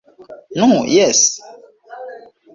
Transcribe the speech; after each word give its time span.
Nu, 0.59 0.69
jes. 0.93 1.21